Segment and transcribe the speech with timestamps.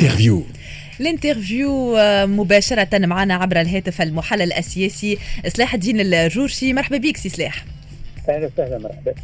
[0.00, 0.44] ال interview
[1.00, 6.72] ال interview مباشرة معنا عبر الهاتف المحلل السياسي سلاح الدين الجورشي.
[6.72, 7.64] مرحبا بك سي سلاح
[8.28, 9.14] أهلا وسهلا مرحبا.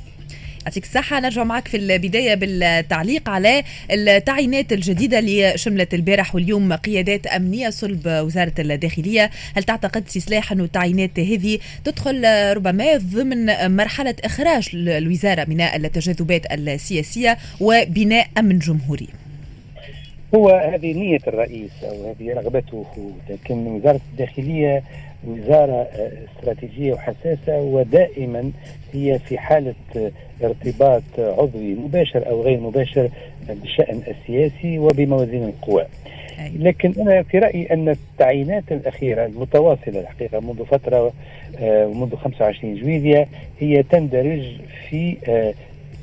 [0.67, 1.21] يعطيك الصحة.
[1.21, 8.06] نرجع معك في البداية بالتعليق على التعيينات الجديدة اللي شملت البارح واليوم قيادات أمنية صلب
[8.06, 9.31] وزارة الداخلية.
[9.56, 12.24] هل تعتقد سي سلاح أن التعيينات هذه تدخل
[12.56, 19.09] ربما ضمن مرحلة إخراج الوزارة من التجاذبات السياسية وبناء أمن جمهوري؟
[20.35, 22.85] هو هذه نية الرئيس أو هذه رغبته
[23.30, 24.83] لكن وزارة الداخلية
[25.27, 25.89] وزارة
[26.37, 28.52] استراتيجية وحساسة ودائما
[28.93, 29.75] هي في حالة
[30.45, 33.11] ارتباط عضوي مباشر أو غير مباشر
[33.49, 35.87] بالشأن السياسي وبموازين القوى.
[36.57, 41.13] لكن أنا في رأيي أن التعيينات الأخيرة المتواصلة الحقيقة منذ فترة
[41.63, 43.29] ومنذ 25 جويلية
[43.61, 44.43] هي تندرج
[44.88, 45.16] في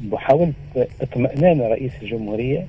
[0.03, 0.53] محاولة
[1.01, 2.65] اطمئنان رئيس الجمهورية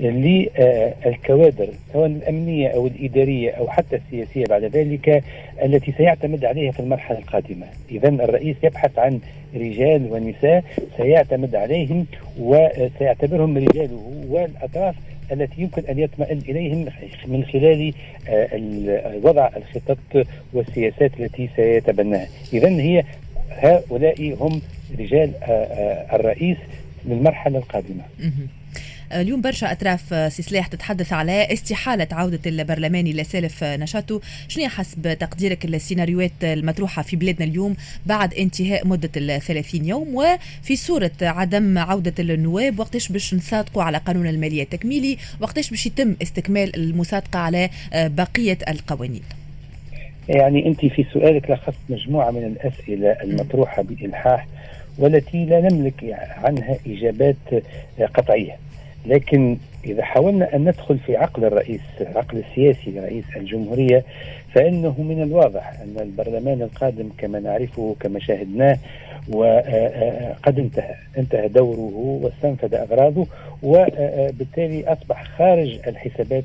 [0.00, 5.24] للكوادر سواء الأمنية أو الإدارية أو حتى السياسية بعد ذلك
[5.62, 7.66] التي سيعتمد عليها في المرحلة القادمة.
[7.90, 9.20] إذا الرئيس يبحث عن
[9.54, 10.64] رجال ونساء
[10.96, 12.06] سيعتمد عليهم
[12.40, 14.94] وسيعتبرهم رجاله والأطراف
[15.32, 16.86] التي يمكن أن يطمئن إليهم
[17.26, 17.92] من خلال
[19.22, 23.04] وضع الخطط والسياسات التي سيتبناها، اذا هي
[23.50, 24.62] هؤلاء هم
[24.98, 25.30] رجال
[26.12, 26.58] الرئيس
[27.06, 28.02] للمرحلة القادمة.
[29.12, 35.64] اليوم برشا أطراف سي سلاح تتحدث على استحالة عودة البرلماني لسالف نشاطه، شنو حسب تقديرك
[35.64, 42.14] السيناريوهات المطروحة في بلادنا اليوم بعد انتهاء مدة ال 30 يوم؟ وفي صورة عدم عودة
[42.18, 48.58] النواب وقتاش باش نصادقوا على قانون المالية التكميلي، وقتاش باش يتم استكمال المصادقة على بقية
[48.68, 49.22] القوانين.
[50.28, 54.46] يعني أنت في سؤالك لخصت مجموعة من الأسئلة المطروحة بإلحاح
[54.98, 57.36] والتي لا نملك عنها إجابات
[58.14, 58.56] قطعية.
[59.06, 64.04] لكن إذا حاولنا أن ندخل في عقل الرئيس العقل السياسي لرئيس الجمهورية
[64.54, 68.78] فإنه من الواضح أن البرلمان القادم كما نعرفه كما شاهدناه
[69.28, 70.94] وقد انتهى.
[71.18, 73.26] انتهى دوره واستنفذ أغراضه
[73.62, 76.44] وبالتالي أصبح خارج الحسابات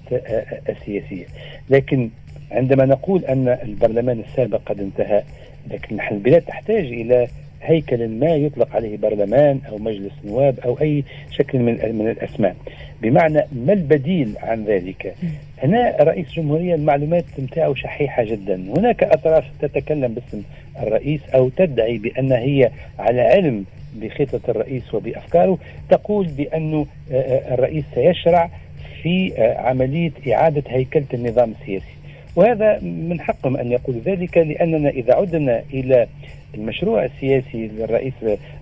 [0.69, 1.25] السياسية.
[1.69, 2.09] لكن
[2.51, 5.23] عندما نقول أن البرلمان السابق قد انتهى
[5.72, 7.28] لكن البلاد تحتاج إلى
[7.61, 12.55] هيكل ما يطلق عليه برلمان أو مجلس نواب أو أي شكل من من الأسماء.
[13.01, 15.16] بمعنى ما البديل عن ذلك؟
[15.63, 18.55] هنا رئيس الجمهوريه المعلومات نتاعه شحيحة جدا.
[18.55, 20.41] هناك أطراف تتكلم باسم
[20.81, 25.57] الرئيس أو تدعي بأن هي على علم بخطة الرئيس وبأفكاره
[25.89, 26.85] تقول بانه
[27.51, 28.49] الرئيس سيشرع
[29.03, 31.95] في عملية إعادة هيكلة النظام السياسي.
[32.35, 36.07] وهذا من حقهم أن يقولوا ذلك لأننا إذا عدنا إلى
[36.56, 38.13] المشروع السياسي للرئيس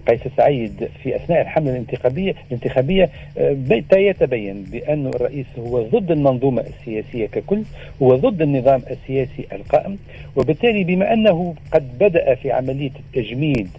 [0.08, 3.10] قيس سعيد في أثناء الحملة الانتخابيه الانتخابية
[3.94, 7.64] يتبين بأن الرئيس هو ضد المنظومة السياسية ككل
[8.02, 9.98] هو ضد النظام السياسي القائم
[10.36, 13.70] وبالتالي بما أنه قد بدأ في عملية التجميد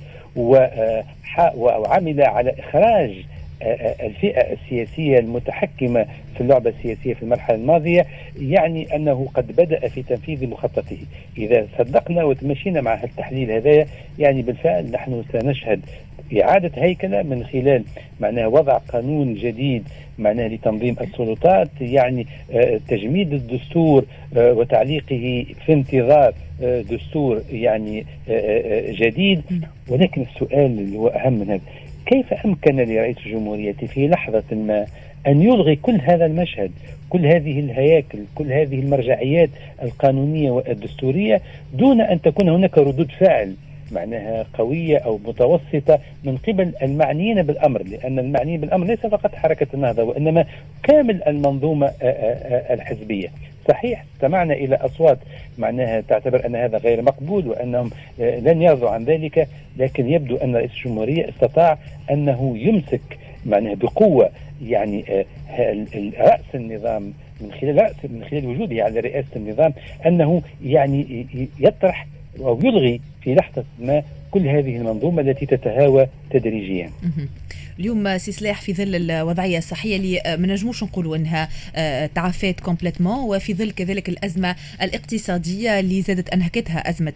[1.57, 3.25] وعمل على إخراج
[3.63, 8.07] الفئة السياسية المتحكمة في اللعبة السياسية في المرحلة الماضية
[8.41, 10.97] يعني أنه قد بدأ في تنفيذ مخططه.
[11.39, 13.87] إذا صدقنا وتمشينا مع التحليل هذا
[14.19, 15.81] يعني بالفعل نحن سنشهد
[16.43, 17.85] إعادة هيكلة من خلال
[18.21, 19.89] معناها وضع قانون جديد
[20.19, 22.27] معناها لتنظيم السلطات يعني
[22.89, 24.05] تجميد الدستور
[24.37, 28.07] وتعليقه في انتظار دستور يعني
[28.91, 29.43] جديد.
[29.89, 31.61] ولكن السؤال اللي هو أهم من هذا
[32.07, 34.87] كيف أمكن لرئيس الجمهورية في لحظة ما
[35.27, 36.71] أن يلغي كل هذا المشهد
[37.11, 39.51] كل هذه الهياكل كل هذه المرجعيات
[39.83, 41.41] القانونية والدستورية
[41.75, 43.55] دون أن تكون هناك ردود فعل
[43.93, 50.03] معناها قوية أو متوسطة من قبل المعنيين بالأمر لأن المعنيين بالأمر ليس فقط حركة النهضة
[50.03, 50.45] وإنما
[50.83, 51.91] كامل المنظومة
[52.71, 53.29] الحزبية.
[53.69, 55.19] صحيح استمعنا إلى أصوات
[55.59, 60.71] معناها تعتبر أن هذا غير مقبول وأنهم لن يرضوا عن ذلك لكن يبدو أن رئيس
[60.71, 61.79] الجمهورية استطاع
[62.11, 64.31] أنه يمسك معناها بقوة
[64.65, 65.25] يعني
[66.19, 69.73] رأس النظام من خلال رأس من خلال وجوده على رئاسة النظام
[70.07, 71.27] أنه يعني
[71.61, 72.07] يطرح
[72.41, 76.91] أو يلغي في لحظة ما كل هذه المنظومة التي تتهاوى تدريجيا.
[77.81, 81.49] اليوم سي سلاح في ظل الوضعية الصحية اللي ما نجموش نقولوا إنها
[82.07, 87.13] تعافات complètement وفي ظل كذلك الأزمة الاقتصادية اللي زادت أنهكتها أزمة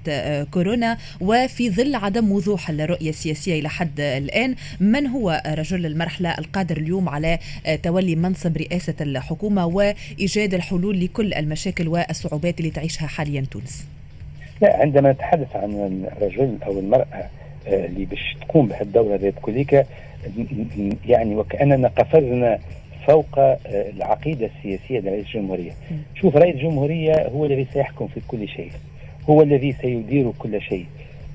[0.50, 4.54] كورونا وفي ظل عدم وضوح الرؤية السياسية إلى حد الآن.
[4.80, 7.38] من هو رجل المرحلة القادر اليوم على
[7.82, 13.84] تولي منصب رئاسة الحكومة وإيجاد الحلول لكل المشاكل والصعوبات اللي تعيشها حاليا تونس؟
[14.62, 17.28] لا عندما نتحدث عن الرجل أو المرأة
[17.66, 19.84] اللي باش تقوم بهالدوره ذات كليكا
[21.06, 22.58] يعني وكأننا قفزنا
[23.06, 25.72] فوق العقيدة السياسية لرئيس الجمهورية.
[26.14, 28.70] شوف رئيس الجمهورية هو الذي سيحكم في كل شيء.
[29.30, 30.86] هو الذي سيدير كل شيء.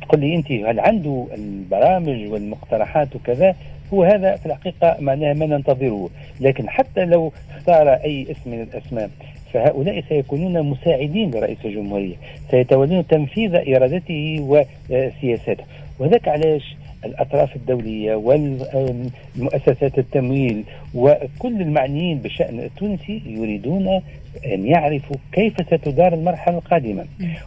[0.02, 3.56] تقول لي أنت هل عنده البرامج والمقترحات وكذا؟
[3.94, 6.10] هو هذا في الحقيقة معناه ما ننتظره.
[6.42, 9.10] لكن حتى لو اختار أي اسم من الأسماء
[9.54, 12.16] فهؤلاء سيكونون مساعدين لرئيس الجمهورية.
[12.52, 15.64] سيتولون تنفيذ إرادته وسياساته.
[16.00, 16.76] وذاك علاش؟
[17.06, 20.64] الأطراف الدولية والمؤسسات التمويل
[20.94, 24.02] وكل المعنيين بالشأن التونسي يريدون
[24.46, 27.06] أن يعرفوا كيف ستدار المرحلة القادمة.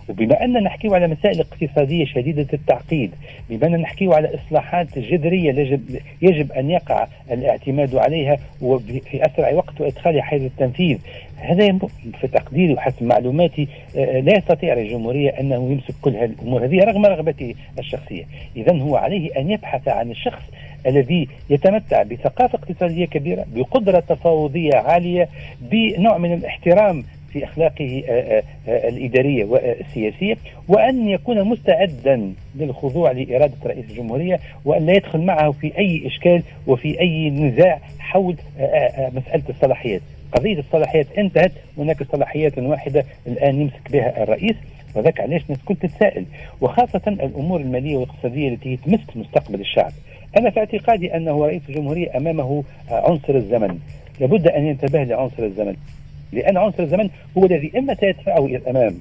[0.08, 3.10] وبما أن نحكي على مسائل اقتصادية شديدة التعقيد
[3.50, 9.80] بما أن نحكي على إصلاحات جذرية يجب, يجب أن يقع الاعتماد عليها وفي أسرع وقت
[9.80, 10.98] وإدخالها حيز التنفيذ
[11.36, 11.78] هذا
[12.20, 17.06] في تقديري وحسب معلوماتي آه، لا يستطيع الجمهورية أنه يمسك كل هذه الأمور هذه رغم
[17.06, 18.24] رغبته الشخصية.
[18.56, 20.42] إذا هو عليه أن يبحث عن الشخص
[20.86, 25.28] الذي يتمتع بثقافة اقتصادية كبيرة بقدرة تفاوضية عالية
[25.60, 30.36] بنوع من الاحترام في أخلاقه آه، آه، آه، الإدارية والسياسية
[30.68, 37.00] وأن يكون مستعدا للخضوع لإرادة رئيس الجمهورية وأن لا يدخل معه في أي إشكال وفي
[37.00, 38.36] أي نزاع حول
[39.14, 40.00] مسألة الصلاحيات.
[40.32, 44.56] قضية الصلاحيات انتهت هناك صلاحيات واحدة الآن يمسك بها الرئيس
[44.94, 46.24] وذاك علاش الناس كل تتساءل
[46.60, 49.92] وخاصة الأمور المالية والاقتصادية التي تمس مستقبل الشعب.
[50.36, 53.78] أنا في اعتقادي أنه رئيس الجمهورية أمامه عنصر الزمن.
[54.20, 55.76] لابد أن ينتبه لعنصر الزمن.
[56.32, 58.94] لأن عنصر الزمن هو الذي إما سيدفعه إلى الأمام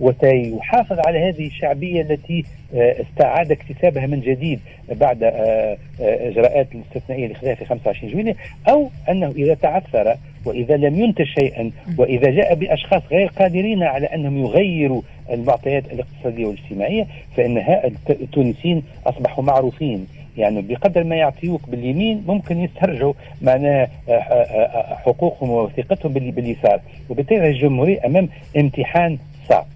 [0.00, 2.44] وسيحافظ على هذه الشعبية التي
[2.74, 8.36] آه، استعاد اكتسابها من جديد بعد آه، آه، إجراءات الاستثنائية اللي خذها في 25 جويلية
[8.68, 10.14] أو أنه إذا تعثر
[10.44, 17.06] وإذا لم ينتج شيئا وإذا جاء بأشخاص غير قادرين على أنهم يغيروا المعطيات الاقتصادية والاجتماعية
[17.36, 17.58] فإن
[18.10, 20.06] التونسيين أصبحوا معروفين.
[20.38, 23.12] يعني بقدر ما يعطيوك باليمين ممكن يسترجعوا
[23.42, 26.80] معناها آه، آه، آه، حقوقهم ووثيقتهم باليسار.
[27.10, 29.18] وبالتالي الجمهورية أمام امتحان
[29.48, 29.66] صعب.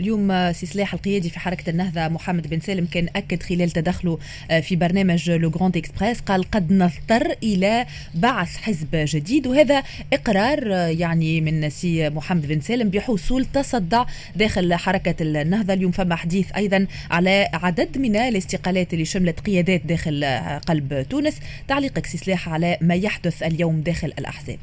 [0.00, 4.18] اليوم سي سلاح القيادي في حركة النهضة محمد بن سالم كان أكد خلال تدخله
[4.50, 10.74] آه، في برنامج Le Grand Express قال قد نضطر إلى بعث حزب جديد وهذا إقرار
[10.74, 14.04] آه، يعني من سي محمد بن سالم بحصول تصدع
[14.36, 15.74] داخل حركة النهضة.
[15.74, 21.36] اليوم فما حديث أيضا على عدد من الاستقالات اللي شملت قيادات داخل آه، قلب تونس.
[21.68, 24.58] تعليقك سي سلاح على ما يحدث اليوم داخل الأحزاب.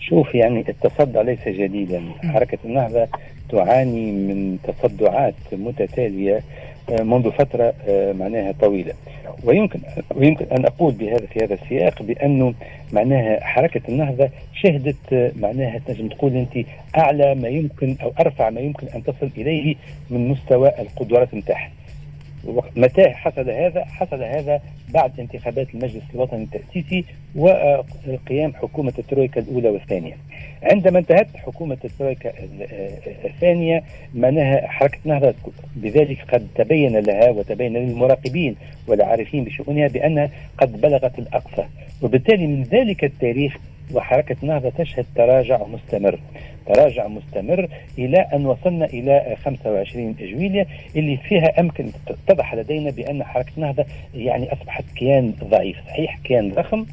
[0.00, 2.02] شوف يعني التصدع ليس جديدا.
[2.24, 3.08] حركة النهضة
[3.50, 6.42] تعاني من تصدعات متتالية
[6.90, 8.92] آه، منذ فترة آه، معناها طويلة.
[9.44, 9.80] ويمكن
[10.16, 12.54] ويمكن أن أقول بهذا في هذا السياق بأنه
[12.92, 18.60] معناها حركة النهضة شهدت آه، معناها تنجم تقول أنت أعلى ما يمكن أو أرفع ما
[18.60, 19.74] يمكن أن تصل إليه
[20.10, 21.70] من مستوى القدرات نتاعها
[22.76, 27.04] متى حصل هذا؟ حصل هذا بعد انتخابات المجلس الوطني التأسيسي
[27.34, 30.16] وقيام حكومة الترويكا الأولى والثانية
[30.62, 32.32] عندما انتهت حكومة الترويكا
[33.24, 33.82] الثانية
[34.14, 35.34] معناها حركة نهضة
[35.76, 38.56] بذلك قد تبين لها وتبين للمراقبين
[38.86, 41.64] والعارفين بشؤونها بأنها قد بلغت الأقصى
[42.02, 43.56] وبالتالي من ذلك التاريخ
[43.94, 46.18] وحركة نهضة تشهد تراجع مستمر.
[46.66, 47.68] تراجع مستمر
[47.98, 50.66] إلى أن وصلنا إلى 25 جويلية
[50.96, 53.84] اللي فيها أمكن اتضح لدينا بأن حركة نهضة
[54.14, 55.76] يعني أصبحت كيان ضعيف.
[55.88, 56.86] صحيح؟ كيان ضخم.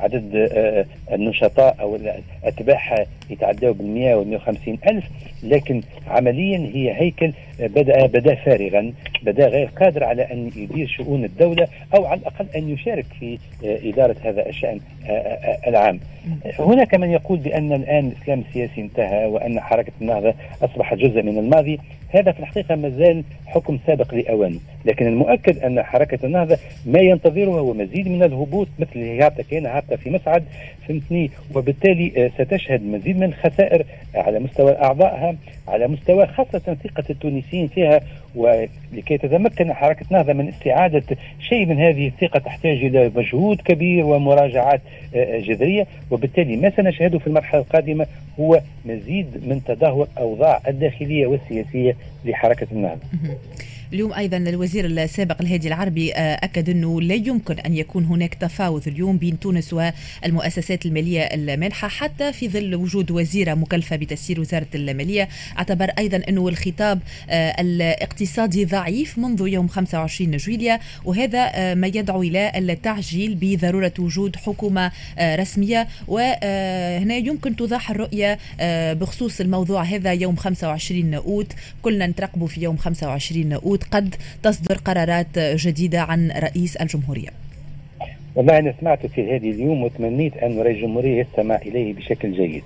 [0.00, 5.04] عدد آه، النشطاء أو الاتباعها يتعداوا بال 100 وال 150 ألف
[5.42, 11.68] لكن عمليا هي هيكل بدأ بدأ فارغا بدأ غير قادر على أن يدير شؤون الدولة
[11.94, 16.00] أو على الأقل أن يشارك في آه، إدارة هذا الشأن آه، العام.
[16.58, 21.80] هناك من يقول بأن الآن الإسلام السياسي انتهى وأن حركة النهضة أصبحت جزء من الماضي
[22.10, 27.60] هذا في الحقيقة ما زال حكم سابق لأوانه لكن المؤكد أن حركة النهضة ما ينتظرها
[27.60, 30.44] هو مزيد من الهبوط مثل هابطة كان هابطة في مسعد
[30.88, 35.36] فهمتني؟ وبالتالي آه، ستشهد مزيد من الخسائر على مستوى أعضائها
[35.68, 38.00] على مستوى خاصة ثقة التونسيين فيها
[38.34, 41.02] ولكي تتمكن حركة نهضة من استعادة
[41.40, 44.80] شيء من هذه الثقة تحتاج إلى مجهود كبير ومراجعات
[45.14, 45.86] آه، جذرية.
[46.10, 48.06] وبالتالي ما سنشهده في المرحلة القادمة
[48.40, 53.00] هو مزيد من تدهور أوضاع الداخلية والسياسية لحركة النهضة.
[53.92, 58.88] اليوم أيضا الوزير السابق الهادي العربي آه، أكد أنه لا يمكن أن يكون هناك تفاوض
[58.88, 65.28] اليوم بين تونس والمؤسسات المالية المانحة حتى في ظل وجود وزيره مكلفة بتسيير وزارة المالية.
[65.58, 72.22] أعتبر أيضا أنه الخطاب آه، الاقتصادي ضعيف منذ يوم 25 جويليا وهذا آه، ما يدعو
[72.22, 75.88] إلى التعجيل بضرورة وجود حكومة رسمية.
[76.08, 78.38] وهنا يمكن توضح الرؤية
[78.92, 81.52] بخصوص الموضوع هذا يوم 25 أوت.
[81.82, 87.28] كلنا نترقبوا في يوم 25 اوت قد تصدر قرارات جديدة عن رئيس الجمهورية.
[88.34, 92.62] والله أنا سمعته في هذه اليوم وتمنيت أن رئيس الجمهوريه يستمع إليه بشكل جيد.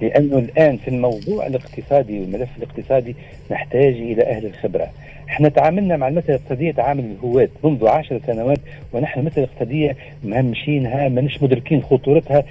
[0.00, 3.16] لأنه الآن في الموضوع الاقتصادي والملف الاقتصادي
[3.50, 4.90] نحتاج إلى أهل الخبرة.
[5.28, 8.58] إحنا تعاملنا مع المسألة الاقتصادية تعامل الهواة منذ عشر سنوات
[8.92, 12.44] ونحن المسألة الاقتصادية مهمشينها ماناش مدركين خطورتها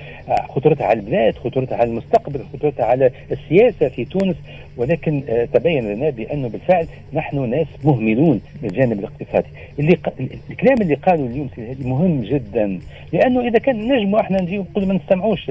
[0.49, 4.35] خطورتها على البلاد خطورتها على المستقبل خطورتها على السياسة في تونس.
[4.77, 9.47] ولكن آه، تبين لنا بأنه بالفعل نحن ناس مهملون من الجانب الاقتصادي.
[9.79, 10.13] اللي ق...
[10.49, 11.49] الكلام اللي قالوا اليوم
[11.81, 12.79] مهم جدا
[13.13, 15.49] لأنه إذا كان نجموا إحنا نجي نقول ما نستمعوش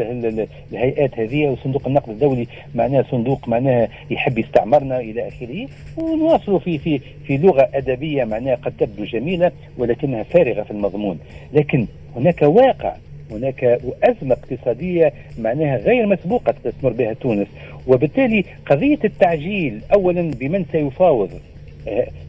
[0.72, 7.00] الهيئات هذه وصندوق النقد الدولي معناه صندوق معناه يحب يستعمرنا إلى آخره ونواصلوا في في
[7.26, 11.18] في لغة أدبية معناها قد تبدو جميلة ولكنها فارغة في المضمون.
[11.52, 12.94] لكن هناك واقع
[13.30, 13.64] هناك
[14.02, 17.48] أزمة اقتصادية معناها غير مسبوقة تمر بها تونس
[17.86, 21.30] وبالتالي قضية التعجيل أولا بمن سيفاوض؟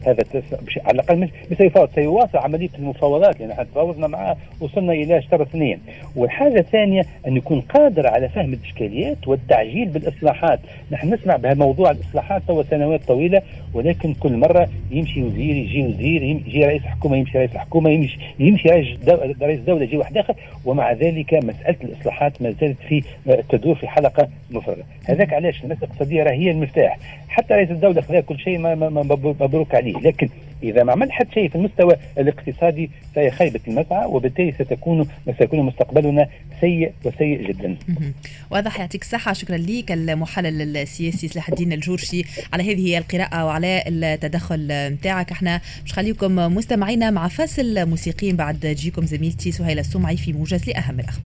[0.06, 0.24] هذا
[0.84, 1.16] على الأقل
[1.50, 1.56] مش
[1.94, 5.78] سيواصل عملية المفاوضات لأن إحنا تفاوضنا معه وصلنا إلى شهر اثنين.
[6.16, 10.60] والحاجة الثانية أن يكون قادر على فهم الإشكاليات والتعجيل بالإصلاحات.
[10.90, 13.42] نحن نسمع بهالموضوع الإصلاحات تو سنوات طويلة
[13.74, 18.68] ولكن كل مرة يمشي وزير يجي وزير يجي رئيس حكومه يمشي رئيس حكومه يمشي يمشي
[19.42, 20.34] رئيس دولة يجي واحد آخر.
[20.64, 23.02] ومع ذلك مسألة الإصلاحات ما زالت في
[23.48, 24.84] تدور في حلقة مفرغة.
[25.04, 26.98] هذاك علاش؟ المسألة الاقتصادية هي المفتاح.
[27.28, 28.58] حتى رئيس الدولة خذا كل شيء
[29.40, 29.96] مبروك عليه.
[29.96, 30.28] لكن
[30.62, 36.28] إذا ما عمل حتى شيء في المستوى الاقتصادي فهي خيبه المسعى وبالتالي ستكون سيكون مستقبلنا
[36.60, 37.76] سيء وسيء جدا.
[38.50, 39.32] واضح يعطيك الصحة.
[39.32, 45.92] شكرا لك المحلل السياسي سلاح الدين الجورشي على هذه القراءة وعلى التدخل نتاعك إحنا مش
[45.92, 51.10] خليكم مستمعينا مع فاصل موسيقي بعد تجيكم زميلتي سهيلة السمعي في موجز لأهم الأخبار.